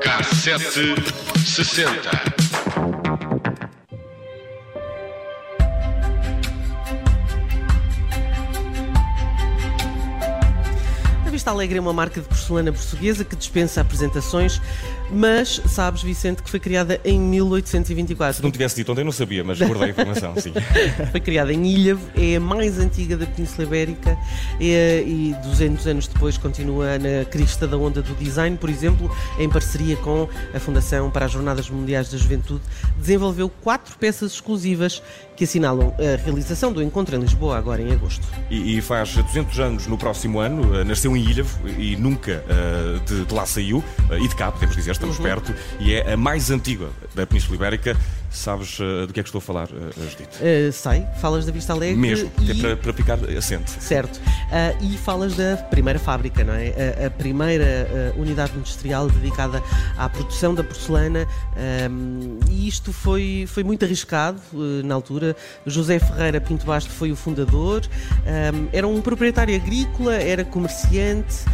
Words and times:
Cassete 0.00 0.94
60. 1.44 2.35
Festa 11.46 11.54
Alegre 11.54 11.78
é 11.78 11.80
uma 11.80 11.92
marca 11.92 12.20
de 12.20 12.26
porcelana 12.26 12.72
portuguesa 12.72 13.24
que 13.24 13.36
dispensa 13.36 13.80
apresentações, 13.80 14.60
mas 15.12 15.62
sabes, 15.64 16.02
Vicente, 16.02 16.42
que 16.42 16.50
foi 16.50 16.58
criada 16.58 17.00
em 17.04 17.20
1824. 17.20 18.38
Se 18.38 18.42
não 18.42 18.50
tivesse 18.50 18.74
dito 18.74 18.90
ontem, 18.90 19.04
não 19.04 19.12
sabia, 19.12 19.44
mas 19.44 19.60
guardei 19.60 19.86
a 19.86 19.90
informação, 19.90 20.34
sim. 20.40 20.52
foi 21.12 21.20
criada 21.20 21.52
em 21.52 21.64
Ilha, 21.64 21.96
é 22.16 22.34
a 22.34 22.40
mais 22.40 22.80
antiga 22.80 23.16
da 23.16 23.26
Península 23.26 23.64
Ibérica 23.64 24.18
é, 24.60 25.04
e 25.06 25.36
200 25.44 25.86
anos 25.86 26.08
depois 26.08 26.36
continua 26.36 26.98
na 26.98 27.24
crista 27.24 27.64
da 27.64 27.76
onda 27.76 28.02
do 28.02 28.12
design, 28.16 28.56
por 28.56 28.68
exemplo, 28.68 29.08
em 29.38 29.48
parceria 29.48 29.94
com 29.98 30.28
a 30.52 30.58
Fundação 30.58 31.12
para 31.12 31.26
as 31.26 31.30
Jornadas 31.30 31.70
Mundiais 31.70 32.10
da 32.10 32.18
Juventude, 32.18 32.62
desenvolveu 32.98 33.48
quatro 33.48 33.96
peças 33.98 34.32
exclusivas 34.32 35.00
que 35.36 35.44
assinalam 35.44 35.94
a 35.98 36.20
realização 36.24 36.72
do 36.72 36.82
encontro 36.82 37.14
em 37.14 37.20
Lisboa, 37.20 37.56
agora 37.56 37.80
em 37.80 37.92
agosto. 37.92 38.26
E, 38.50 38.78
e 38.78 38.80
faz 38.80 39.14
200 39.14 39.60
anos 39.60 39.86
no 39.86 39.96
próximo 39.96 40.40
ano, 40.40 40.82
nasceu 40.82 41.16
em 41.16 41.20
Ilha 41.20 41.35
e 41.78 41.96
nunca 41.96 42.44
uh, 42.46 43.00
de, 43.00 43.24
de, 43.24 43.34
lá 43.34 43.44
saiu, 43.44 43.78
uh, 43.78 44.18
e 44.18 44.28
de 44.28 44.34
cá, 44.34 44.50
podemos 44.52 44.74
dizer, 44.74 44.92
estamos 44.92 45.18
uhum. 45.18 45.24
perto, 45.24 45.54
e 45.78 45.94
é 45.94 46.12
a 46.12 46.16
mais 46.16 46.50
antiga 46.50 46.88
da 47.14 47.26
Península 47.26 47.56
Ibérica. 47.56 47.96
Sabes 48.30 48.78
uh, 48.80 49.06
do 49.06 49.12
que 49.12 49.20
é 49.20 49.22
que 49.22 49.28
estou 49.28 49.38
a 49.38 49.42
falar, 49.42 49.68
uh, 49.68 49.92
Judite? 50.10 50.38
Uh, 50.40 50.72
sei, 50.72 51.04
falas 51.20 51.46
da 51.46 51.52
Vista 51.52 51.72
Alegre. 51.72 51.96
Mesmo, 51.96 52.30
e... 52.40 52.50
é 52.50 52.54
para, 52.54 52.76
para 52.76 52.92
ficar 52.92 53.18
assente. 53.36 53.70
Certo. 53.82 54.16
Uh, 54.16 54.84
e 54.84 54.98
falas 54.98 55.34
da 55.36 55.56
primeira 55.56 55.98
fábrica, 55.98 56.44
não 56.44 56.54
é? 56.54 56.72
A, 57.02 57.06
a 57.06 57.10
primeira 57.10 58.12
unidade 58.16 58.52
industrial 58.56 59.08
dedicada 59.08 59.62
à 59.96 60.08
produção 60.08 60.54
da 60.54 60.62
porcelana. 60.62 61.26
Um, 61.90 62.38
e 62.50 62.68
isto 62.68 62.92
foi, 62.92 63.46
foi 63.48 63.64
muito 63.64 63.84
arriscado 63.84 64.40
na 64.84 64.94
altura. 64.94 65.34
José 65.64 65.98
Ferreira 65.98 66.40
Pinto 66.40 66.66
Basto 66.66 66.90
foi 66.90 67.10
o 67.10 67.16
fundador. 67.16 67.82
Um, 68.24 68.68
era 68.72 68.86
um 68.86 69.00
proprietário 69.00 69.54
agrícola, 69.56 70.14
era 70.14 70.44
comerciante 70.44 71.44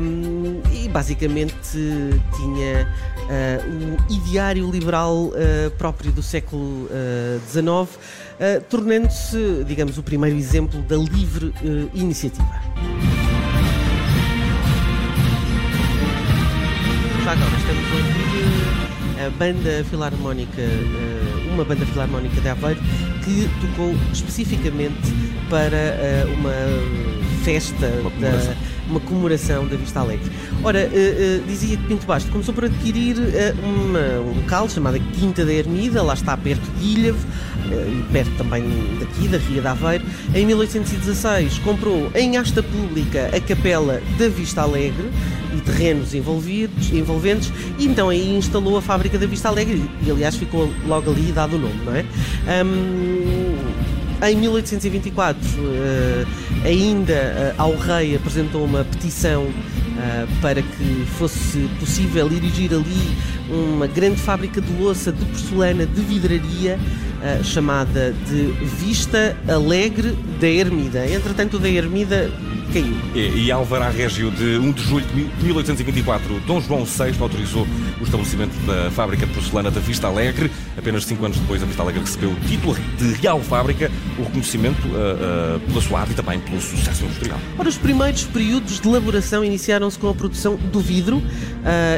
um, 0.00 0.60
e 0.72 0.88
basicamente 0.88 1.54
tinha 2.36 2.88
o 3.66 4.12
ideário 4.12 4.70
liberal 4.70 5.32
próprio 5.76 6.07
do 6.12 6.22
século 6.22 6.88
XIX, 7.48 7.66
uh, 7.66 7.82
uh, 7.82 8.60
tornando-se, 8.68 9.64
digamos, 9.66 9.98
o 9.98 10.02
primeiro 10.02 10.36
exemplo 10.36 10.80
da 10.82 10.96
livre 10.96 11.46
uh, 11.46 11.90
iniciativa. 11.94 12.60
Já 17.24 17.32
agora 17.32 17.56
estamos 17.56 17.84
a 17.90 17.94
ouvir 17.94 19.26
a 19.26 19.30
banda 19.30 19.84
filarmónica, 19.90 20.62
uma 21.52 21.64
banda 21.64 21.84
filarmónica 21.86 22.40
de 22.40 22.48
Aveiro 22.48 22.80
que 23.24 23.48
tocou 23.60 23.94
especificamente 24.12 25.12
para 25.50 26.26
uma 26.38 26.52
festa 27.44 27.86
uma 28.00 28.10
da 28.20 28.56
uma 28.88 29.00
comemoração 29.00 29.66
da 29.66 29.76
Vista 29.76 30.00
Alegre. 30.00 30.30
Ora, 30.62 30.86
uh, 30.86 31.42
uh, 31.42 31.46
dizia 31.46 31.76
que 31.76 31.84
Pinto 31.84 32.06
Basto 32.06 32.30
começou 32.30 32.54
por 32.54 32.64
adquirir 32.64 33.16
uh, 33.16 33.22
uma, 33.64 34.20
um 34.20 34.34
local 34.40 34.68
chamado 34.68 34.98
Quinta 35.14 35.44
da 35.44 35.52
Ermida, 35.52 36.02
lá 36.02 36.14
está 36.14 36.36
perto 36.36 36.64
de 36.78 36.86
Ilhavo, 36.86 37.26
perto 38.12 38.30
também 38.38 38.64
daqui, 38.98 39.28
da 39.28 39.38
Ria 39.38 39.60
de 39.60 39.66
Aveiro. 39.66 40.04
Em 40.34 40.46
1816 40.46 41.58
comprou 41.58 42.10
em 42.14 42.36
asta 42.36 42.62
pública 42.62 43.30
a 43.34 43.40
capela 43.40 44.00
da 44.18 44.28
Vista 44.28 44.62
Alegre 44.62 45.10
e 45.56 45.60
terrenos 45.60 46.14
envolvidos, 46.14 46.92
envolventes, 46.92 47.52
e 47.78 47.86
então 47.86 48.08
aí 48.08 48.36
instalou 48.36 48.76
a 48.76 48.82
fábrica 48.82 49.18
da 49.18 49.26
Vista 49.26 49.48
Alegre, 49.48 49.82
e 50.04 50.10
aliás 50.10 50.36
ficou 50.36 50.70
logo 50.86 51.10
ali 51.10 51.32
dado 51.32 51.56
o 51.56 51.58
nome, 51.58 51.80
não 51.84 51.94
é? 51.94 52.04
Um, 52.64 53.88
em 54.26 54.36
1824, 54.36 55.40
uh, 55.40 56.26
ainda 56.64 57.54
uh, 57.58 57.62
ao 57.62 57.76
rei 57.76 58.16
apresentou 58.16 58.64
uma 58.64 58.84
petição 58.84 59.44
uh, 59.44 60.40
para 60.40 60.62
que 60.62 61.06
fosse 61.18 61.68
possível 61.80 62.26
erigir 62.30 62.72
ali 62.72 63.16
uma 63.50 63.86
grande 63.86 64.20
fábrica 64.20 64.60
de 64.60 64.72
louça 64.72 65.12
de 65.12 65.24
porcelana 65.24 65.86
de 65.86 66.00
vidraria 66.02 66.78
chamada 67.42 68.14
de 68.28 68.46
Vista 68.76 69.36
Alegre 69.48 70.16
da 70.40 70.46
Ermida. 70.46 71.04
Entretanto, 71.04 71.58
da 71.58 71.68
Ermida 71.68 72.30
caiu. 72.68 72.96
E, 73.14 73.46
e 73.46 73.52
Alvará 73.52 73.90
Régio, 73.90 74.30
de 74.30 74.58
1 74.58 74.72
de 74.72 74.82
julho 74.82 75.06
de 75.06 75.44
1824, 75.44 76.40
Dom 76.46 76.60
João 76.60 76.84
VI 76.84 77.14
autorizou 77.20 77.66
o 78.00 78.04
estabelecimento 78.04 78.54
da 78.66 78.90
fábrica 78.90 79.26
de 79.26 79.32
porcelana 79.32 79.70
da 79.70 79.80
Vista 79.80 80.06
Alegre. 80.06 80.50
Apenas 80.76 81.04
cinco 81.04 81.24
anos 81.24 81.38
depois, 81.38 81.62
a 81.62 81.66
Vista 81.66 81.82
Alegre 81.82 82.00
recebeu 82.00 82.30
o 82.30 82.36
título 82.46 82.76
de 82.98 83.12
Real 83.14 83.40
Fábrica, 83.40 83.90
o 84.18 84.22
reconhecimento 84.22 84.86
uh, 84.88 85.56
uh, 85.56 85.60
pela 85.60 85.80
sua 85.80 86.00
arte 86.00 86.12
e 86.12 86.14
também 86.14 86.38
pelo 86.40 86.60
sucesso 86.60 87.04
industrial. 87.04 87.38
Ora, 87.58 87.68
os 87.68 87.78
primeiros 87.78 88.24
períodos 88.24 88.80
de 88.80 88.88
elaboração 88.88 89.44
iniciaram-se 89.44 89.98
com 89.98 90.08
a 90.08 90.14
produção 90.14 90.56
do 90.56 90.80
vidro 90.80 91.18
uh, 91.18 91.22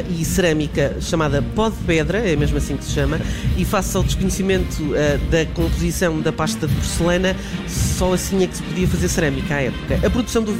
e 0.09 0.25
cerâmica 0.25 0.97
chamada 1.01 1.41
pó 1.41 1.69
de 1.69 1.77
pedra, 1.85 2.17
é 2.19 2.35
mesmo 2.35 2.57
assim 2.57 2.77
que 2.77 2.85
se 2.85 2.91
chama, 2.91 3.19
e 3.57 3.65
face 3.65 3.95
ao 3.95 4.03
desconhecimento 4.03 4.81
da 5.29 5.45
composição 5.53 6.19
da 6.21 6.31
pasta 6.31 6.67
de 6.67 6.73
porcelana, 6.73 7.35
só 7.67 8.13
assim 8.13 8.43
é 8.43 8.47
que 8.47 8.57
se 8.57 8.63
podia 8.63 8.87
fazer 8.87 9.09
cerâmica 9.09 9.55
à 9.55 9.61
época. 9.61 9.99
A 10.05 10.09
produção 10.09 10.43
do 10.43 10.53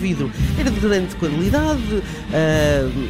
era 0.57 0.69
de 0.71 0.79
grande 0.79 1.15
qualidade, 1.15 2.03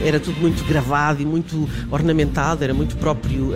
era 0.03 0.19
tudo 0.19 0.39
muito 0.39 0.63
gravado 0.65 1.21
e 1.21 1.25
muito 1.25 1.67
ornamentado, 1.89 2.63
era 2.63 2.73
muito 2.73 2.95
próprio 2.97 3.51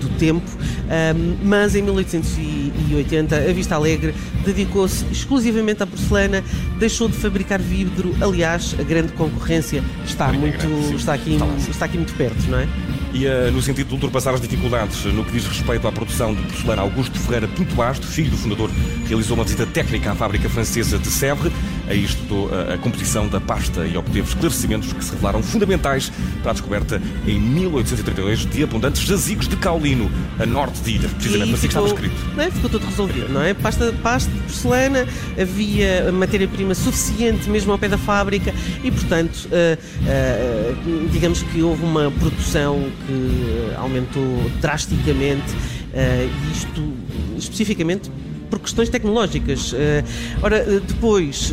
do 0.00 0.08
tempo 0.18 0.48
um, 0.88 1.36
mas 1.44 1.74
em 1.74 1.82
1880 1.82 3.36
a 3.36 3.52
Vista 3.52 3.74
Alegre 3.74 4.14
dedicou-se 4.44 5.04
exclusivamente 5.12 5.82
à 5.82 5.86
porcelana, 5.86 6.42
deixou 6.78 7.08
de 7.08 7.16
fabricar 7.16 7.60
vidro. 7.60 8.14
Aliás, 8.20 8.74
a 8.78 8.82
grande 8.82 9.12
concorrência 9.12 9.82
está, 10.04 10.32
muito, 10.32 10.58
grande, 10.58 10.96
está, 10.96 11.14
aqui, 11.14 11.34
está, 11.34 11.70
está 11.70 11.84
aqui 11.84 11.96
muito 11.98 12.14
perto, 12.14 12.42
não 12.48 12.58
é? 12.58 12.68
E 13.12 13.26
uh, 13.26 13.50
no 13.52 13.60
sentido 13.62 13.88
de 13.88 13.94
ultrapassar 13.94 14.34
as 14.34 14.40
dificuldades 14.40 15.04
no 15.04 15.24
que 15.24 15.32
diz 15.32 15.46
respeito 15.46 15.86
à 15.86 15.92
produção 15.92 16.34
de 16.34 16.42
porcelana, 16.42 16.82
Augusto 16.82 17.18
Ferreira 17.18 17.48
Pinto 17.48 17.74
Basto, 17.74 18.06
filho 18.06 18.30
do 18.30 18.36
fundador, 18.36 18.70
realizou 19.06 19.36
uma 19.36 19.44
visita 19.44 19.66
técnica 19.66 20.12
à 20.12 20.14
fábrica 20.14 20.48
francesa 20.48 20.98
de 20.98 21.08
Sèvres. 21.08 21.52
Aí 21.88 22.04
estudou 22.04 22.50
a, 22.52 22.74
a 22.74 22.78
composição 22.78 23.28
da 23.28 23.40
pasta 23.40 23.86
e 23.86 23.96
obteve 23.96 24.28
esclarecimentos 24.28 24.92
que 24.92 25.04
se 25.04 25.10
revelaram 25.12 25.42
fundamentais 25.42 26.12
para 26.42 26.50
a 26.50 26.52
descoberta 26.52 27.00
em 27.26 27.40
1832 27.40 28.46
de 28.46 28.62
abundantes 28.62 29.02
jazigos 29.02 29.48
de 29.48 29.56
caulino 29.56 30.10
a 30.38 30.46
norte 30.46 30.80
de 30.82 30.92
Ilha, 30.92 31.08
precisamente 31.08 31.54
assim 31.54 31.60
que 31.62 31.66
estava 31.68 31.86
escrito. 31.86 32.14
É? 32.38 32.50
Ficou 32.50 32.70
tudo 32.70 32.86
resolvido, 32.86 33.32
não 33.32 33.42
é? 33.42 33.54
Pasta, 33.54 33.94
pasta 34.02 34.30
de 34.30 34.38
porcelana, 34.40 35.06
havia 35.40 36.12
matéria-prima 36.12 36.74
suficiente 36.74 37.48
mesmo 37.48 37.72
ao 37.72 37.78
pé 37.78 37.88
da 37.88 37.98
fábrica 37.98 38.54
e, 38.82 38.90
portanto, 38.90 39.46
uh, 39.46 39.78
uh, 40.04 41.08
digamos 41.10 41.42
que 41.42 41.62
houve 41.62 41.82
uma 41.84 42.10
produção 42.10 42.90
que 43.06 43.74
aumentou 43.76 44.50
drasticamente 44.60 45.52
uh, 45.52 46.52
isto 46.52 46.92
especificamente 47.36 48.10
por 48.48 48.58
questões 48.58 48.88
tecnológicas. 48.88 49.72
Eh, 49.74 50.04
ora, 50.42 50.56
eh, 50.56 50.80
depois 50.86 51.52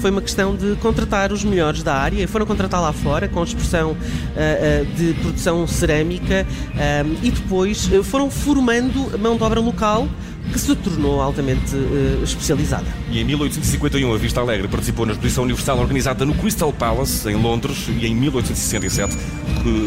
foi 0.00 0.10
uma 0.10 0.22
questão 0.22 0.54
de 0.54 0.76
contratar 0.76 1.32
os 1.32 1.44
melhores 1.44 1.82
da 1.82 1.94
área 1.94 2.22
e 2.22 2.26
foram 2.26 2.46
contratar 2.46 2.80
lá 2.80 2.92
fora 2.92 3.28
com 3.28 3.42
expressão 3.42 3.96
de 4.96 5.14
produção 5.14 5.66
cerâmica 5.66 6.46
e 7.22 7.30
depois 7.30 7.88
foram 8.04 8.30
formando 8.30 9.18
mão 9.18 9.36
de 9.36 9.42
obra 9.42 9.60
local 9.60 10.08
que 10.52 10.58
se 10.58 10.74
tornou 10.76 11.20
altamente 11.20 11.74
uh, 11.74 12.22
especializada. 12.22 12.86
E 13.10 13.20
em 13.20 13.24
1851 13.24 14.12
a 14.12 14.18
Vista 14.18 14.40
Alegre 14.40 14.68
participou 14.68 15.06
na 15.06 15.12
exposição 15.12 15.44
universal 15.44 15.78
organizada 15.78 16.24
no 16.24 16.34
Crystal 16.34 16.72
Palace, 16.72 17.28
em 17.28 17.36
Londres, 17.36 17.88
e 17.88 18.06
em 18.06 18.14
1867 18.14 19.16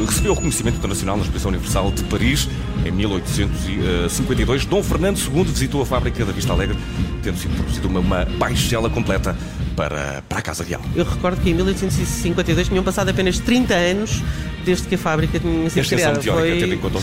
recebeu 0.05 0.31
o 0.31 0.35
reconhecimento 0.35 0.77
internacional 0.77 1.17
na 1.17 1.23
exposição 1.23 1.49
universal 1.49 1.91
de 1.91 2.03
Paris. 2.03 2.47
Em 2.85 2.91
1852, 2.91 4.65
Dom 4.65 4.83
Fernando 4.83 5.19
II 5.19 5.43
visitou 5.43 5.81
a 5.81 5.85
fábrica 5.85 6.25
da 6.25 6.31
Vista 6.31 6.53
Alegre, 6.53 6.77
tendo 7.21 7.37
sido 7.37 7.55
produzida 7.55 7.87
uma, 7.87 7.99
uma 7.99 8.25
baixela 8.25 8.89
completa 8.89 9.35
para, 9.75 10.23
para 10.27 10.39
a 10.39 10.41
Casa 10.41 10.63
Real. 10.63 10.81
Eu 10.95 11.05
recordo 11.05 11.41
que 11.41 11.49
em 11.49 11.53
1852 11.53 12.67
tinham 12.67 12.83
passado 12.83 13.09
apenas 13.09 13.39
30 13.39 13.73
anos 13.73 14.21
desde 14.65 14.87
que 14.87 14.95
a 14.95 14.97
fábrica 14.97 15.39
tinha 15.39 15.69
sido 15.69 15.87
criada. 15.87 16.21
Foi... 16.21 16.59
Tendo 16.59 16.73
em 16.73 16.77
conta 16.77 16.99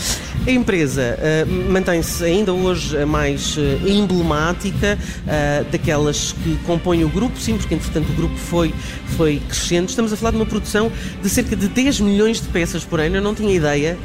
a 0.47 0.51
empresa 0.51 1.17
uh, 1.19 1.71
mantém-se 1.71 2.23
ainda 2.23 2.53
hoje 2.53 2.97
a 2.97 3.05
mais 3.05 3.57
uh, 3.57 3.61
emblemática 3.85 4.97
uh, 4.97 5.69
daquelas 5.69 6.31
que 6.31 6.55
compõem 6.65 7.03
o 7.03 7.09
grupo, 7.09 7.37
sim, 7.39 7.57
porque 7.57 7.75
entretanto 7.75 8.09
o 8.09 8.13
grupo 8.13 8.35
foi, 8.35 8.73
foi 9.17 9.41
crescendo. 9.47 9.89
Estamos 9.89 10.13
a 10.13 10.17
falar 10.17 10.31
de 10.31 10.37
uma 10.37 10.45
produção 10.45 10.91
de 11.21 11.29
cerca 11.29 11.55
de 11.55 11.67
10 11.67 11.99
milhões 11.99 12.41
de 12.41 12.47
peças 12.47 12.85
por 12.85 12.99
ano, 12.99 13.17
eu 13.17 13.21
não 13.21 13.35
tinha 13.35 13.53
ideia. 13.53 13.97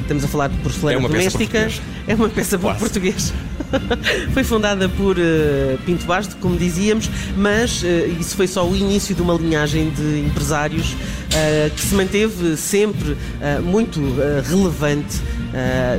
estamos 0.00 0.24
a 0.24 0.28
falar 0.28 0.48
de 0.48 0.56
porcelana 0.58 0.98
é 0.98 1.02
doméstica. 1.02 1.68
É 2.06 2.14
uma 2.14 2.28
peça 2.28 2.58
por 2.58 2.74
português. 2.76 3.32
foi 4.32 4.44
fundada 4.44 4.88
por 4.88 5.16
uh, 5.18 5.78
Pinto 5.84 6.04
Basto, 6.06 6.36
como 6.36 6.56
dizíamos, 6.56 7.10
mas 7.36 7.82
uh, 7.82 7.86
isso 8.18 8.36
foi 8.36 8.46
só 8.46 8.66
o 8.66 8.74
início 8.76 9.14
de 9.14 9.22
uma 9.22 9.34
linhagem 9.34 9.90
de 9.90 10.20
empresários 10.20 10.92
uh, 10.92 11.70
que 11.74 11.80
se 11.80 11.94
manteve 11.94 12.56
sempre 12.56 13.16
muito 13.62 14.00
relevante 14.44 15.20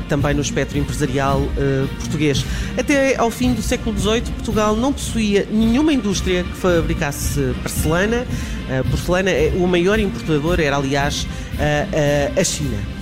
também 0.10 0.34
no 0.34 0.42
espectro 0.42 0.78
empresarial 0.78 1.42
português. 2.00 2.46
Até 2.78 3.16
ao 3.16 3.30
fim 3.30 3.54
do 3.54 3.62
século 3.62 3.98
XVIII, 3.98 4.22
Portugal 4.22 4.76
não 4.76 4.92
possuía 4.92 5.48
nenhuma 5.52 5.94
indústria 5.94 6.44
que 6.44 6.56
fabricasse 6.58 7.54
porcelana. 7.62 8.26
porcelana, 8.90 9.32
o 9.56 9.68
maior 9.68 10.00
importador 10.00 10.60
era, 10.60 10.78
aliás, 10.78 11.28
a 12.38 12.44
China 12.44 12.95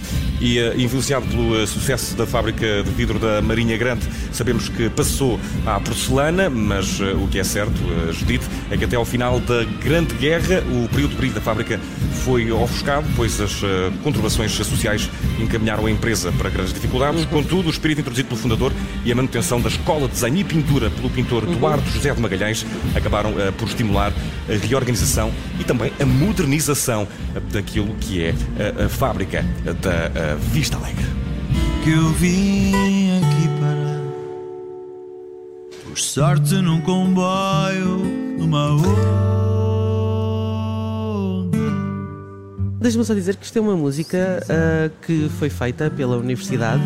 e 0.44 0.60
uh, 0.60 0.78
influenciado 0.80 1.25
pelo 1.25 1.63
uh, 1.63 1.66
sucesso 1.66 2.18
da 2.18 2.28
fábrica 2.28 2.84
de 2.84 2.92
vidro 2.92 3.18
da 3.18 3.42
Marinha 3.42 3.78
Grande, 3.78 4.06
sabemos 4.34 4.68
que 4.68 4.90
passou 4.90 5.40
à 5.66 5.80
porcelana, 5.80 6.50
mas 6.50 7.00
uh, 7.00 7.16
o 7.24 7.30
que 7.30 7.40
é 7.40 7.44
certo, 7.45 7.80
Judite, 8.12 8.45
é 8.69 8.75
que 8.75 8.84
até 8.84 8.98
ao 8.98 9.06
final 9.06 9.40
da 9.40 9.63
Grande 9.81 10.13
Guerra 10.16 10.62
o 10.69 10.90
período 10.90 11.12
de 11.12 11.18
brilho 11.18 11.34
da 11.34 11.40
fábrica 11.40 11.80
foi 12.25 12.51
ofuscado, 12.51 13.07
pois 13.16 13.40
as 13.40 13.62
conturbações 14.04 14.51
sociais 14.51 15.10
encaminharam 15.40 15.86
a 15.86 15.92
empresa 15.92 16.31
para 16.34 16.50
grandes 16.50 16.74
dificuldades. 16.74 17.25
Contudo, 17.25 17.68
o 17.68 17.69
espírito 17.69 18.01
introduzido 18.01 18.30
pelo 18.30 18.39
fundador 18.39 18.72
e 19.04 19.12
a 19.12 19.16
manutenção 19.16 19.60
da 19.60 19.69
Escola 19.69 20.07
de 20.07 20.13
Desenho 20.13 20.38
e 20.38 20.44
Pintura 20.44 20.89
pelo 20.89 21.10
pintor 21.10 21.44
Eduardo 21.44 21.89
José 21.89 22.13
de 22.13 22.22
Magalhães 22.22 22.66
acabaram 22.96 23.34
por 23.57 23.68
estimular 23.68 24.13
a 24.50 24.66
reorganização 24.66 25.31
e 25.60 25.63
também 25.63 25.92
a 26.00 26.06
modernização 26.06 27.07
daquilo 27.51 27.94
que 27.96 28.24
é 28.24 28.36
a, 28.80 28.86
a 28.86 28.89
fábrica 28.89 29.46
da 29.81 30.33
Vista 30.36 30.78
Alegre. 30.78 31.06
Que 31.84 31.92
eu 31.92 32.10
vim 32.12 32.72
aqui 33.18 33.48
para 33.60 33.84
por 35.84 36.00
sorte 36.00 36.56
num 36.56 36.82
comboio, 36.82 37.98
numa 38.38 38.74
onda. 38.74 39.34
Deixa-me 42.80 43.06
só 43.06 43.14
dizer 43.14 43.38
que 43.38 43.46
isto 43.46 43.58
é 43.58 43.62
uma 43.62 43.78
música 43.78 44.44
uh, 44.44 44.92
que 45.06 45.30
foi 45.40 45.50
feita 45.50 45.90
pela 45.90 46.18
Universidade 46.18 46.84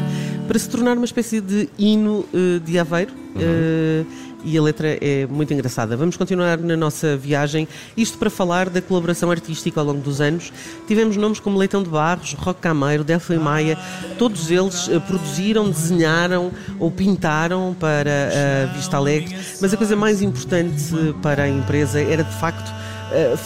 para 0.48 0.60
se 0.60 0.70
tornar 0.70 0.96
uma 0.96 1.06
espécie 1.06 1.42
de 1.42 1.68
hino 1.78 2.24
uh, 2.34 2.60
de 2.60 2.78
Aveiro. 2.78 3.12
Uhum. 3.36 3.42
Uh, 3.42 4.27
e 4.44 4.58
a 4.58 4.62
letra 4.62 4.98
é 5.02 5.26
muito 5.28 5.54
engraçada. 5.54 5.96
Vamos 5.98 6.18
continuar 6.18 6.58
na 6.58 6.78
nossa 6.78 7.18
viagem, 7.18 7.68
isto 7.96 8.18
para 8.18 8.30
falar 8.30 8.70
da 8.70 8.82
colaboração 8.82 9.32
artística 9.32 9.80
ao 9.80 9.86
longo 9.86 10.02
dos 10.02 10.22
anos. 10.22 10.52
Tivemos 10.88 11.18
nomes 11.18 11.40
como 11.40 11.58
Leitão 11.58 11.84
de 11.84 11.90
Barros, 11.90 12.34
Roque 12.34 12.62
Cameiro, 12.62 13.04
Delfim 13.04 13.38
Maia, 13.38 13.78
todos 14.18 14.50
eles 14.52 14.88
uh, 14.88 15.02
produziram, 15.02 15.70
desenharam 15.70 16.52
ou 16.80 16.92
pintaram 16.92 17.76
para 17.80 18.30
a 18.70 18.74
Vista 18.74 18.98
Alegre, 18.98 19.36
mas 19.62 19.74
a 19.74 19.78
coisa 19.78 19.96
mais 19.96 20.22
importante 20.22 20.94
para 21.22 21.44
a 21.44 21.50
empresa 21.50 22.00
era 22.00 22.24
de 22.24 22.34
facto 22.40 22.72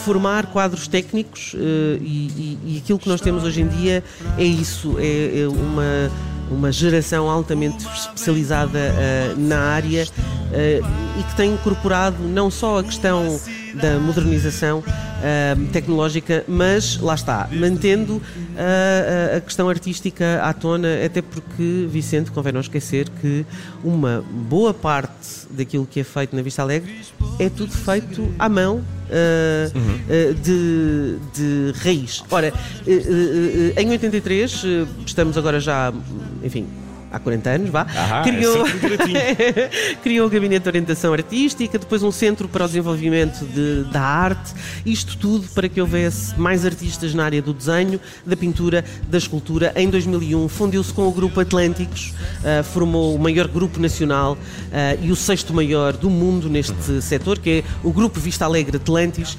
formar 0.04 0.46
quadros 0.46 0.88
técnicos 0.88 1.54
e, 1.54 1.58
e, 2.00 2.58
e, 2.64 2.78
aquilo 2.82 2.98
que 2.98 3.08
nós 3.08 3.20
temos 3.20 3.44
hoje 3.44 3.60
em 3.60 3.68
dia 3.68 4.02
é 4.36 4.42
isso, 4.42 4.96
é, 4.98 5.42
é 5.42 5.48
uma 5.48 6.10
uma 6.52 6.70
geração 6.70 7.28
altamente 7.28 7.86
especializada 7.86 8.78
uh, 8.78 9.40
na 9.40 9.58
área 9.58 10.04
uh, 10.04 11.18
e 11.18 11.22
que 11.22 11.36
tem 11.36 11.52
incorporado 11.52 12.22
não 12.22 12.50
só 12.50 12.78
a 12.78 12.84
questão 12.84 13.40
da 13.74 13.98
modernização 13.98 14.80
uh, 14.80 15.66
tecnológica, 15.72 16.44
mas 16.46 16.98
lá 16.98 17.14
está, 17.14 17.48
mantendo 17.52 18.20
a, 19.34 19.40
questão 19.40 19.68
artística 19.68 20.40
à 20.42 20.52
tona, 20.52 20.88
até 21.04 21.22
porque, 21.22 21.86
Vicente, 21.88 22.30
convém 22.30 22.52
não 22.52 22.60
esquecer 22.60 23.08
que 23.20 23.46
uma 23.82 24.22
boa 24.30 24.74
parte 24.74 25.46
daquilo 25.50 25.86
que 25.86 26.00
é 26.00 26.04
feito 26.04 26.36
na 26.36 26.42
Vista 26.42 26.60
Alegre 26.60 26.92
é 27.38 27.48
tudo 27.48 27.72
feito 27.72 28.32
à 28.38 28.48
mão, 28.48 28.76
uh, 28.76 29.78
uhum. 29.78 30.30
uh, 30.30 30.34
de, 30.34 31.16
de 31.34 31.78
raiz. 31.78 32.24
Ora, 32.30 32.52
uh, 32.52 33.80
em 33.80 33.90
83, 33.90 34.64
estamos 35.06 35.36
agora 35.36 35.60
já, 35.60 35.92
enfim, 36.42 36.66
há 37.12 37.18
40 37.18 37.50
anos, 37.50 37.70
vá, 37.70 37.82
Ahá, 37.82 38.22
criou, 38.22 38.66
é 38.66 39.70
criou 40.02 40.26
o 40.26 40.30
Gabinete 40.30 40.62
de 40.62 40.68
Orientação 40.68 41.12
Artística, 41.12 41.78
depois 41.78 42.02
um 42.02 42.10
Centro 42.10 42.48
para 42.48 42.64
o 42.64 42.66
Desenvolvimento 42.66 43.44
de, 43.44 43.84
da 43.92 44.00
Arte, 44.00 44.52
isto 44.86 45.18
tudo 45.18 45.46
para 45.54 45.68
que 45.68 45.80
houvesse 45.80 46.38
mais 46.38 46.64
artistas 46.64 47.14
na 47.14 47.24
área 47.24 47.42
do 47.42 47.52
desenho, 47.52 48.00
da 48.24 48.36
pintura, 48.36 48.84
da 49.08 49.18
escultura. 49.18 49.72
Em 49.76 49.90
2001 49.90 50.48
fundiu-se 50.48 50.92
com 50.92 51.06
o 51.06 51.12
Grupo 51.12 51.38
Atlânticos, 51.40 52.14
uh, 52.40 52.64
formou 52.64 53.14
o 53.14 53.18
maior 53.18 53.46
grupo 53.46 53.78
nacional 53.78 54.32
uh, 54.32 55.04
e 55.04 55.12
o 55.12 55.16
sexto 55.16 55.52
maior 55.52 55.92
do 55.92 56.08
mundo 56.08 56.48
neste 56.48 57.02
setor, 57.02 57.38
que 57.38 57.50
é 57.50 57.64
o 57.84 57.92
Grupo 57.92 58.18
Vista 58.18 58.46
Alegre 58.46 58.78
Atlantis. 58.78 59.36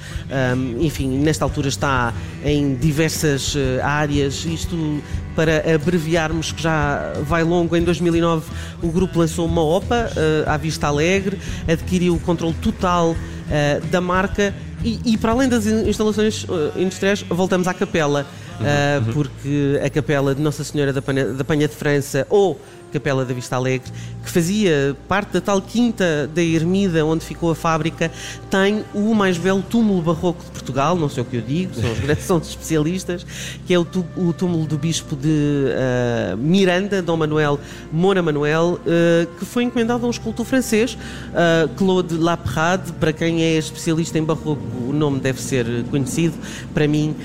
Um, 0.56 0.84
enfim, 0.84 1.18
nesta 1.18 1.44
altura 1.44 1.68
está 1.68 2.14
em 2.44 2.74
diversas 2.74 3.56
áreas, 3.82 4.44
isto 4.44 5.02
para 5.34 5.74
abreviarmos 5.74 6.52
que 6.52 6.62
já 6.62 7.12
vai 7.22 7.42
longo, 7.42 7.76
em 7.76 7.82
2009 7.82 8.50
o 8.82 8.88
grupo 8.88 9.18
lançou 9.18 9.46
uma 9.46 9.62
OPA 9.62 10.10
uh, 10.10 10.50
à 10.50 10.56
Vista 10.56 10.86
Alegre, 10.86 11.38
adquiriu 11.68 12.14
o 12.14 12.20
controle 12.20 12.54
total 12.54 13.10
uh, 13.10 13.86
da 13.90 14.00
marca 14.00 14.54
e, 14.84 15.00
e, 15.04 15.16
para 15.16 15.32
além 15.32 15.48
das 15.48 15.66
instalações 15.66 16.44
uh, 16.44 16.72
industriais, 16.76 17.24
voltamos 17.28 17.66
à 17.66 17.72
capela, 17.72 18.26
uhum, 18.60 19.06
uhum. 19.06 19.12
porque 19.14 19.80
a 19.82 19.88
capela 19.88 20.34
de 20.34 20.42
Nossa 20.42 20.62
Senhora 20.62 20.92
da 20.92 21.00
Panha, 21.00 21.24
da 21.24 21.54
de 21.54 21.68
França 21.68 22.26
ou 22.28 22.60
Capela 22.94 23.24
da 23.24 23.34
Vista 23.34 23.56
Alegre, 23.56 23.90
que 24.22 24.30
fazia 24.30 24.96
parte 25.08 25.32
da 25.32 25.40
tal 25.40 25.60
quinta 25.60 26.30
da 26.32 26.40
Ermida 26.40 27.04
onde 27.04 27.24
ficou 27.24 27.50
a 27.50 27.54
fábrica, 27.54 28.10
tem 28.48 28.84
o 28.94 29.12
mais 29.14 29.36
belo 29.36 29.62
túmulo 29.62 30.00
barroco 30.00 30.44
de 30.44 30.50
Portugal, 30.50 30.96
não 30.96 31.08
sei 31.08 31.24
o 31.24 31.26
que 31.26 31.36
eu 31.36 31.42
digo, 31.42 31.74
são 31.74 31.90
os, 31.90 32.18
são 32.24 32.36
os 32.38 32.48
especialistas, 32.48 33.26
que 33.66 33.74
é 33.74 33.78
o, 33.78 33.84
túmulo 33.84 34.64
do 34.64 34.78
Bispo 34.78 35.16
de 35.16 35.28
uh, 35.28 36.36
Miranda, 36.36 37.02
Dom 37.02 37.16
Manuel 37.16 37.58
Mona 37.92 38.22
Manuel, 38.22 38.78
uh, 38.80 39.38
que 39.38 39.44
foi 39.44 39.64
encomendado 39.64 40.04
a 40.04 40.06
um 40.06 40.10
escultor 40.10 40.46
francês, 40.46 40.94
uh, 40.94 41.68
Claude 41.76 42.16
Laprade, 42.16 42.92
para 42.92 43.12
quem 43.12 43.42
é 43.42 43.58
especialista 43.58 44.18
em 44.18 44.24
barroco, 44.24 44.62
o 44.88 44.92
nome 44.92 45.18
deve 45.18 45.42
ser 45.42 45.66
conhecido, 45.90 46.34
para 46.72 46.86
mim, 46.86 47.16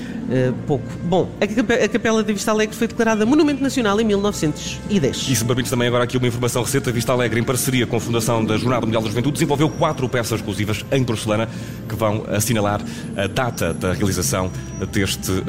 pouco. 0.66 0.84
Bom, 1.04 1.28
a, 1.40 1.88
Capela 1.88 2.22
da 2.22 2.32
Vista 2.32 2.50
Alegre 2.50 2.74
foi 2.74 2.86
declarada 2.86 3.26
Monumento 3.26 3.62
Nacional 3.62 4.00
em 4.00 4.04
1910. 4.04 5.28
Isso 5.28 5.44
permite 5.60 5.70
também 5.70 5.88
agora 5.88 6.04
aqui 6.04 6.16
uma 6.16 6.26
informação 6.26 6.62
recente. 6.62 6.88
A 6.88 6.92
Vista 6.92 7.12
Alegre, 7.12 7.38
em 7.38 7.44
parceria 7.44 7.86
com 7.86 7.96
a 7.96 8.00
Fundação 8.00 8.44
da 8.44 8.56
Jornada 8.56 8.86
Mundial 8.86 9.02
da 9.02 9.08
Juventude, 9.08 9.34
desenvolveu 9.34 9.68
quatro 9.68 10.08
peças 10.08 10.40
exclusivas 10.40 10.84
em 10.90 11.04
porcelana 11.04 11.48
que 11.88 11.94
vão 11.94 12.24
assinalar 12.28 12.80
a 13.16 13.26
data 13.26 13.74
da 13.74 13.92
realização 13.92 14.50
deste 14.90 15.30
uh, 15.30 15.44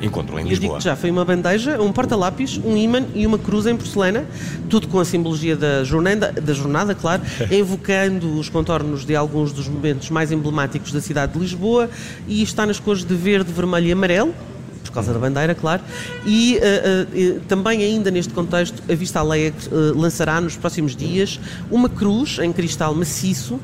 encontro 0.00 0.38
em 0.38 0.46
Lisboa. 0.46 0.74
Eu 0.74 0.78
digo 0.78 0.80
já 0.80 0.94
foi 0.94 1.10
uma 1.10 1.24
bandeja, 1.24 1.80
um 1.80 1.92
porta-lápis, 1.92 2.60
um 2.64 2.76
imã 2.76 3.04
e 3.14 3.26
uma 3.26 3.38
cruz 3.38 3.66
em 3.66 3.76
porcelana, 3.76 4.24
tudo 4.68 4.86
com 4.86 5.00
a 5.00 5.04
simbologia 5.04 5.56
da 5.56 5.82
jornada, 5.82 6.32
da 6.32 6.52
jornada 6.52 6.94
claro, 6.94 7.22
evocando 7.50 8.38
os 8.38 8.48
contornos 8.48 9.04
de 9.04 9.16
alguns 9.16 9.52
dos 9.52 9.66
momentos 9.66 10.10
mais 10.10 10.30
emblemáticos 10.30 10.92
da 10.92 11.00
cidade 11.00 11.32
de 11.32 11.38
Lisboa 11.38 11.90
e 12.28 12.42
está 12.42 12.64
nas 12.64 12.78
cores 12.78 13.02
de 13.04 13.14
verde, 13.14 13.52
vermelho 13.52 13.86
e 13.86 13.92
amarelo 13.92 14.34
causa 14.98 15.12
da 15.12 15.18
bandeira, 15.18 15.54
claro. 15.54 15.82
E 16.26 16.58
uh, 16.58 17.36
uh, 17.36 17.40
também, 17.48 17.82
ainda 17.82 18.10
neste 18.10 18.32
contexto, 18.32 18.82
a 18.90 18.94
Vista 18.94 19.20
Alegre 19.20 19.68
uh, 19.68 19.98
lançará 19.98 20.40
nos 20.40 20.56
próximos 20.56 20.96
dias 20.96 21.38
uma 21.70 21.88
cruz 21.88 22.38
em 22.38 22.52
cristal 22.52 22.94
maciço. 22.94 23.60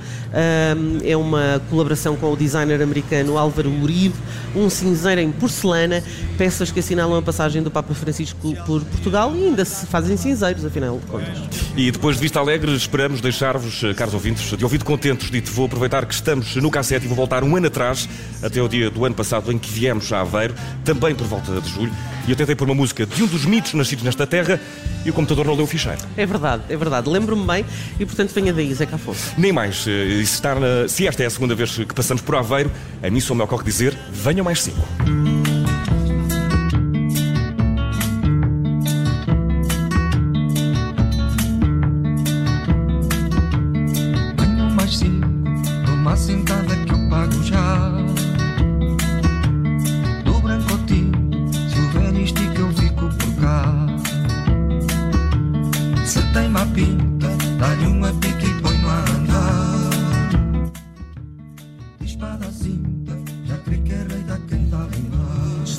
é 1.05 1.17
uma 1.17 1.61
colaboração 1.71 2.17
com 2.17 2.33
o 2.33 2.37
designer 2.37 2.83
americano 2.83 3.39
Álvaro 3.39 3.71
Uribe, 3.71 4.15
um 4.55 4.69
cinzeiro 4.69 5.21
em 5.21 5.31
porcelana, 5.31 6.03
peças 6.37 6.71
que 6.71 6.81
assinalam 6.81 7.19
a 7.19 7.23
passagem 7.23 7.63
do 7.63 7.71
Papa 7.71 7.95
Francisco 7.95 8.55
por 8.67 8.83
Portugal 8.85 9.35
e 9.35 9.47
ainda 9.47 9.65
se 9.65 9.87
fazem 9.87 10.17
cinzeiros, 10.17 10.65
afinal 10.65 10.99
de 10.99 11.07
contas. 11.07 11.39
E 11.77 11.91
depois 11.91 12.17
de 12.17 12.23
Vista 12.23 12.39
Alegre, 12.39 12.75
esperamos 12.75 13.21
deixar-vos, 13.21 13.83
caros 13.97 14.15
ouvintes, 14.15 14.57
de 14.57 14.65
ouvido 14.65 14.85
contentes. 14.85 15.31
Dito, 15.31 15.51
vou 15.51 15.67
aproveitar 15.67 16.07
que 16.07 16.15
estamos 16.15 16.55
no 16.57 16.71
cassete 16.71 17.05
e 17.05 17.09
vou 17.09 17.17
voltar 17.17 17.43
um 17.43 17.57
ano 17.57 17.67
atrás, 17.67 18.09
até 18.43 18.63
o 18.63 18.69
dia 18.69 18.91
do 18.91 19.05
ano 19.05 19.15
passado 19.15 19.51
em 19.51 19.59
que 19.59 19.71
viemos 19.71 20.13
a 20.13 20.21
Aveiro, 20.21 20.55
também 20.85 21.15
por 21.15 21.24
volta 21.27 21.61
de 21.61 21.69
julho, 21.69 21.93
e 22.27 22.31
eu 22.31 22.37
tentei 22.37 22.55
pôr 22.55 22.67
uma 22.67 22.75
música 22.75 23.07
de 23.07 23.23
um 23.23 23.27
dos 23.27 23.45
mitos 23.45 23.75
nascidos 23.75 24.05
nesta 24.05 24.27
terra 24.27 24.61
e 25.05 25.11
o 25.11 25.13
computador 25.13 25.47
não 25.47 25.55
leu 25.55 25.65
o 25.65 25.67
ficheiro. 25.67 25.99
É 26.17 26.25
verdade, 26.25 26.63
é 26.69 26.77
verdade. 26.77 27.09
Lembro-me 27.09 27.47
bem 27.47 27.65
e, 27.99 28.07
portanto, 28.07 28.33
venha 28.35 28.53
daí, 28.53 28.73
Zeca 28.75 28.97
Afonso. 28.97 29.33
Nem 29.37 29.53
mais. 29.53 29.85
Se, 29.85 29.91
estar 30.23 30.59
na... 30.59 30.89
se 30.89 31.07
esta 31.07 31.23
é 31.23 31.27
a 31.27 31.31
segunda 31.31 31.55
vez 31.55 31.77
que 31.77 31.95
passamos 31.95 32.23
por 32.23 32.35
Aveiro, 32.37 32.71
a 33.03 33.11
mim 33.11 33.21
só 33.21 33.35
me 33.35 33.43
ocorre 33.43 33.65
dizer: 33.65 33.97
venham 34.13 34.45
mais 34.45 34.63
cinco. 34.63 34.87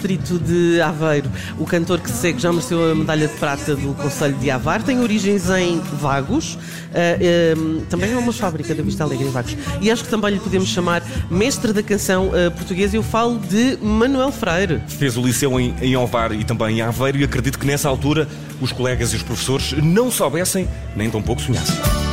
distrito 0.05 0.37
de 0.37 0.79
Aveiro. 0.81 1.29
O 1.57 1.65
cantor 1.65 1.99
que 1.99 2.09
segue 2.09 2.39
já 2.39 2.51
mereceu 2.51 2.91
a 2.91 2.95
medalha 2.95 3.27
de 3.27 3.33
prata 3.35 3.75
do 3.75 3.93
Conselho 3.95 4.35
de 4.35 4.51
Avar, 4.51 4.83
tem 4.83 4.99
origens 4.99 5.49
em 5.49 5.79
Vagos, 5.99 6.55
uh, 6.55 7.57
um, 7.57 7.85
também 7.85 8.11
é 8.11 8.17
uma 8.17 8.31
fábrica 8.31 8.75
da 8.75 8.83
Vista 8.83 9.03
Alegre 9.03 9.25
em 9.25 9.31
Vagos. 9.31 9.57
E 9.81 9.89
acho 9.89 10.03
que 10.03 10.09
também 10.09 10.33
lhe 10.33 10.39
podemos 10.39 10.69
chamar 10.69 11.01
mestre 11.29 11.73
da 11.73 11.81
canção 11.81 12.27
uh, 12.27 12.51
portuguesa. 12.51 12.95
Eu 12.95 13.03
falo 13.03 13.39
de 13.39 13.77
Manuel 13.81 14.31
Freire. 14.31 14.81
Fez 14.87 15.17
o 15.17 15.21
liceu 15.21 15.59
em, 15.59 15.73
em 15.81 15.95
Ovar 15.95 16.31
e 16.33 16.43
também 16.43 16.77
em 16.77 16.81
Aveiro, 16.81 17.17
e 17.17 17.23
acredito 17.23 17.57
que 17.57 17.65
nessa 17.65 17.89
altura 17.89 18.27
os 18.61 18.71
colegas 18.71 19.11
e 19.13 19.15
os 19.15 19.23
professores 19.23 19.73
não 19.81 20.11
soubessem, 20.11 20.67
nem 20.95 21.09
tão 21.09 21.21
pouco 21.21 21.41
sonhassem. 21.41 22.04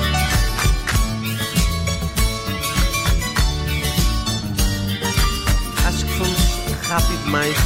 Rápido 6.93 7.25
demais 7.25 7.57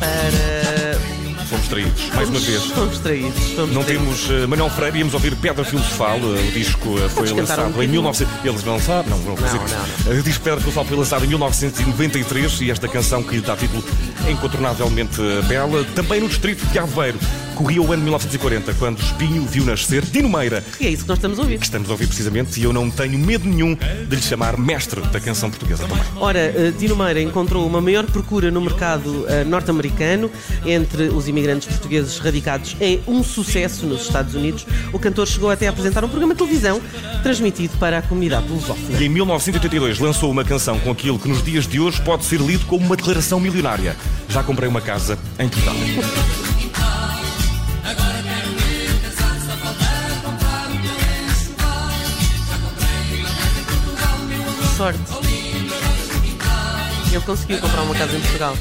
para. 0.00 1.57
Fomos 1.68 1.84
traídos, 1.84 2.14
mais 2.14 2.28
uma 2.30 2.38
vez. 2.38 2.62
Fomos 2.64 2.98
traídos. 2.98 3.50
Fomos 3.50 3.74
Não 3.74 3.84
temos 3.84 4.30
uh, 4.30 4.48
Manuel 4.48 4.70
Freire, 4.70 4.98
íamos 4.98 5.12
ouvir 5.14 5.36
Pedra 5.36 5.64
Filosofal. 5.64 6.18
Uh, 6.18 6.48
o 6.48 6.52
disco 6.52 6.88
uh, 6.88 7.08
foi 7.10 7.26
Vamos 7.26 7.32
cantar 7.32 7.58
um 7.60 7.64
lançado 7.64 7.68
em 7.68 7.72
bocadinho. 7.72 7.92
1900. 7.92 8.44
Eles 8.44 8.64
não 8.64 8.80
sabem? 8.80 9.10
Não, 9.10 9.18
não, 9.18 9.36
consigo. 9.36 9.64
não, 10.06 10.14
Uh, 10.14 10.18
O 10.18 10.22
disco 10.22 10.44
Pedra 10.44 10.60
Filosofal 10.60 10.84
foi 10.86 10.96
lançado 10.96 11.24
em 11.24 11.28
1993 11.28 12.60
e 12.62 12.70
esta 12.70 12.88
canção 12.88 13.22
que 13.22 13.36
lhe 13.36 13.42
dá 13.42 13.54
título 13.56 13.84
é 14.26 14.30
incontornavelmente 14.30 15.20
bela. 15.46 15.84
Também 15.94 16.20
no 16.20 16.28
distrito 16.28 16.64
de 16.66 16.78
Aveiro. 16.78 17.18
Corria 17.54 17.82
o 17.82 17.92
ano 17.92 18.04
1940, 18.04 18.72
quando 18.74 19.00
Espinho 19.02 19.42
viu 19.42 19.64
nascer 19.64 20.04
Dino 20.04 20.28
Meira, 20.28 20.62
E 20.78 20.86
é 20.86 20.90
isso 20.90 21.02
que 21.02 21.08
nós 21.08 21.18
estamos 21.18 21.40
a 21.40 21.42
ouvir. 21.42 21.58
que 21.58 21.64
estamos 21.64 21.88
a 21.88 21.92
ouvir 21.92 22.06
precisamente, 22.06 22.60
e 22.60 22.62
eu 22.62 22.72
não 22.72 22.88
tenho 22.88 23.18
medo 23.18 23.48
nenhum 23.48 23.74
de 23.74 24.14
lhe 24.14 24.22
chamar 24.22 24.56
mestre 24.56 25.00
da 25.00 25.18
canção 25.18 25.50
portuguesa 25.50 25.82
também. 25.88 26.00
Ora, 26.20 26.52
Dino 26.78 26.94
Meira 26.94 27.20
encontrou 27.20 27.66
uma 27.66 27.80
maior 27.80 28.06
procura 28.06 28.48
no 28.52 28.60
mercado 28.60 29.26
norte-americano 29.48 30.30
entre 30.64 31.08
os 31.08 31.26
imigrantes 31.26 31.57
portugueses 31.66 32.18
radicados 32.18 32.76
em 32.80 33.00
um 33.06 33.22
sucesso 33.22 33.86
nos 33.86 34.02
Estados 34.02 34.34
Unidos. 34.34 34.66
O 34.92 34.98
cantor 34.98 35.26
chegou 35.26 35.50
até 35.50 35.66
a 35.66 35.70
apresentar 35.70 36.04
um 36.04 36.08
programa 36.08 36.34
de 36.34 36.38
televisão 36.38 36.80
transmitido 37.22 37.76
para 37.78 37.98
a 37.98 38.02
comunidade 38.02 38.48
lusófona. 38.48 39.00
E 39.00 39.04
em 39.04 39.08
1982 39.08 39.98
lançou 39.98 40.30
uma 40.30 40.44
canção 40.44 40.78
com 40.80 40.90
aquilo 40.90 41.18
que 41.18 41.28
nos 41.28 41.42
dias 41.42 41.66
de 41.66 41.80
hoje 41.80 42.00
pode 42.02 42.24
ser 42.24 42.40
lido 42.40 42.64
como 42.66 42.84
uma 42.84 42.96
declaração 42.96 43.40
milionária. 43.40 43.96
Já 44.28 44.42
comprei 44.42 44.68
uma 44.68 44.80
casa 44.80 45.18
em 45.38 45.48
Portugal. 45.48 45.76
Sorte. 54.76 55.00
Ele 57.10 57.20
conseguiu 57.24 57.58
comprar 57.58 57.82
uma 57.82 57.94
casa 57.94 58.16
em 58.16 58.20
Portugal. 58.20 58.56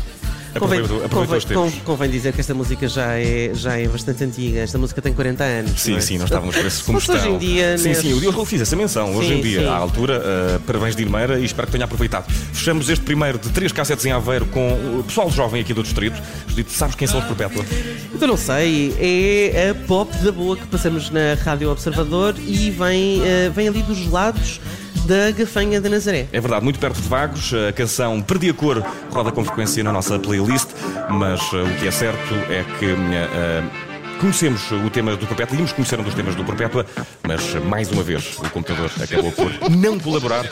Aproveitou- 0.56 1.06
aproveitou 1.06 1.38
os 1.38 1.46
tempos. 1.46 1.74
con- 1.76 1.80
convém 1.86 2.10
dizer 2.10 2.34
que 2.34 2.40
esta 2.40 2.54
música 2.54 2.88
já 2.88 3.14
é, 3.20 3.52
já 3.54 3.78
é 3.80 3.88
bastante 3.88 4.24
antiga. 4.24 4.60
Esta 4.60 4.78
música 4.78 5.02
tem 5.02 5.14
40 5.14 5.44
anos. 5.44 5.80
Sim, 5.82 5.96
é? 5.98 6.00
sim, 6.02 6.18
nós 6.18 6.26
estávamos 6.28 6.56
Se 6.74 6.84
como 6.84 7.00
fosse 7.00 7.12
hoje 7.12 7.20
estão. 7.22 7.36
em 7.36 7.38
dia, 7.40 7.78
sim, 7.78 7.90
neste- 7.90 8.04
sim, 8.08 8.12
eu, 8.24 8.34
eu 8.34 8.46
fiz 8.46 8.62
essa 8.62 8.76
menção. 8.76 9.16
Hoje 9.16 9.30
Sim, 9.30 9.36
em 9.36 9.42
dia, 9.42 9.60
sim. 9.62 9.66
à 9.68 9.76
altura, 9.76 10.20
uh, 10.20 10.60
parabéns 10.62 10.96
de 10.96 11.04
Irmeira 11.04 11.40
e 11.40 11.46
espero 11.46 11.68
que 11.68 11.72
tenha 11.74 11.86
aproveitado. 11.86 12.32
Fechamos 12.54 12.90
este 12.90 13.04
primeiro 13.04 13.38
de 13.38 13.50
três 13.50 13.72
cassetes 13.72 14.06
em 14.06 14.12
Aveiro 14.12 14.46
com 14.48 14.74
o 15.00 15.04
pessoal 15.06 15.30
jovem 15.32 15.62
aqui 15.62 15.74
do 15.74 15.84
Distrito. 15.84 16.22
Judito, 16.48 16.72
sabes 16.72 16.96
quem 16.96 17.08
são 17.08 17.20
os 17.20 17.26
Perpétua? 17.26 17.66
Então 18.14 18.28
não 18.28 18.38
sei, 18.38 18.96
é 19.00 19.70
a 19.72 19.76
pop 19.88 20.16
da 20.18 20.32
boa 20.32 20.56
que 20.58 20.66
passamos 20.68 21.10
na 21.10 21.36
Rádio 21.44 21.70
Observador 21.72 22.36
e 22.40 22.72
vem, 22.72 23.22
eh, 23.24 23.52
vem 23.54 23.68
ali 23.68 23.84
dos 23.84 24.08
lados 24.10 24.60
da 25.08 25.32
Gafanha 25.32 25.80
de 25.80 25.88
Nazaré. 25.88 26.28
É 26.34 26.40
verdade, 26.42 26.64
muito 26.64 26.80
perto 26.80 27.02
de 27.02 27.08
Vagos, 27.08 27.54
a 27.54 27.72
canção 27.72 28.22
Perdi 28.22 28.50
a 28.50 28.54
Cor 28.54 28.84
roda 29.10 29.32
com 29.32 29.44
frequência 29.44 29.82
na 29.82 29.94
nossa 29.94 30.20
playlist, 30.20 30.68
mas 31.10 31.42
uh, 31.54 31.64
o 31.64 31.80
que 31.80 31.88
é 31.88 31.92
certo 31.92 32.34
é 32.50 32.66
que 32.78 32.88
uh, 32.88 32.92
uh, 32.92 34.20
conhecemos 34.20 34.70
o 34.70 34.90
tema 34.90 35.16
do 35.16 35.26
Perpétua, 35.26 35.56
íamos 35.56 35.72
conhecer 35.72 35.98
um 35.98 36.04
dos 36.04 36.14
temas 36.14 36.36
do 36.36 36.44
Perpétua, 36.44 36.86
mas 37.26 37.56
uh, 37.56 37.62
mais 37.62 37.90
uma 37.90 38.04
vez 38.04 38.38
o 38.38 38.50
computador 38.50 38.92
acabou 39.02 39.32
por 39.32 39.70
não 39.72 39.98
colaborar. 39.98 40.46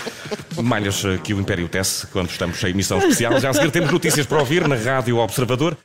Malhas 0.64 1.04
que 1.22 1.34
o 1.34 1.42
Império 1.42 1.68
tece 1.68 2.08
quando 2.08 2.30
estamos 2.30 2.64
em 2.64 2.70
emissão 2.70 2.98
especial. 3.00 3.38
Já 3.42 3.50
a 3.50 3.54
seguir 3.54 3.72
temos 3.72 3.92
notícias 3.92 4.26
para 4.26 4.40
ouvir 4.40 4.66
na 4.70 4.76
Rádio 4.76 5.18
Observador. 5.18 5.78